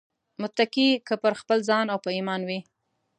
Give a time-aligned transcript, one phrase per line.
[0.41, 2.59] متکي که پر خپل ځان او په ايمان وي